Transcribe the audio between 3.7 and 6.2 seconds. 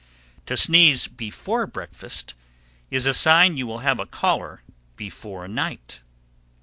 have a caller before night.